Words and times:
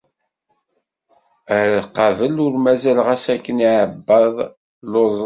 Ar 1.57 1.69
qabel 1.95 2.35
u 2.45 2.47
mazal 2.63 2.99
ɣas 3.07 3.23
akken 3.33 3.57
iεebbaḍ 3.67 4.35
lluẓen. 4.91 5.19